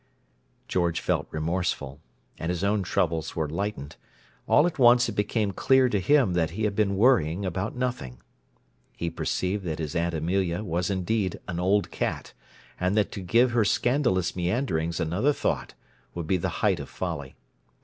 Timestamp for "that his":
9.65-9.95